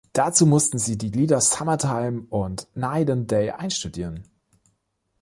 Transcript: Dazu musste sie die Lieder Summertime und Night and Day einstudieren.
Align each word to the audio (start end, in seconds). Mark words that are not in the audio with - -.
Dazu 0.13 0.47
musste 0.47 0.79
sie 0.79 0.97
die 0.97 1.09
Lieder 1.11 1.39
Summertime 1.41 2.25
und 2.31 2.67
Night 2.73 3.07
and 3.11 3.29
Day 3.29 3.51
einstudieren. 3.51 4.23